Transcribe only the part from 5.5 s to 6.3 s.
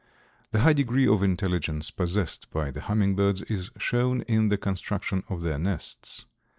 nests.